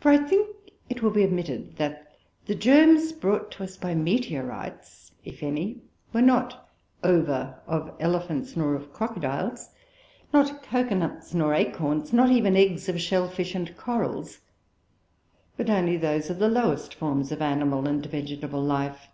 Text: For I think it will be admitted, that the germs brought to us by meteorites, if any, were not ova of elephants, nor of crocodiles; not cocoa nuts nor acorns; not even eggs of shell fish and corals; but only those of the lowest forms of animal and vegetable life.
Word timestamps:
For 0.00 0.10
I 0.10 0.16
think 0.16 0.72
it 0.88 1.02
will 1.02 1.10
be 1.10 1.22
admitted, 1.22 1.76
that 1.76 2.16
the 2.46 2.54
germs 2.54 3.12
brought 3.12 3.50
to 3.50 3.62
us 3.62 3.76
by 3.76 3.94
meteorites, 3.94 5.12
if 5.22 5.42
any, 5.42 5.82
were 6.14 6.22
not 6.22 6.66
ova 7.04 7.60
of 7.66 7.94
elephants, 8.00 8.56
nor 8.56 8.74
of 8.74 8.90
crocodiles; 8.94 9.68
not 10.32 10.62
cocoa 10.62 10.94
nuts 10.94 11.34
nor 11.34 11.52
acorns; 11.52 12.10
not 12.10 12.30
even 12.30 12.56
eggs 12.56 12.88
of 12.88 12.98
shell 13.02 13.28
fish 13.28 13.54
and 13.54 13.76
corals; 13.76 14.38
but 15.58 15.68
only 15.68 15.98
those 15.98 16.30
of 16.30 16.38
the 16.38 16.48
lowest 16.48 16.94
forms 16.94 17.30
of 17.30 17.42
animal 17.42 17.86
and 17.86 18.06
vegetable 18.06 18.62
life. 18.62 19.08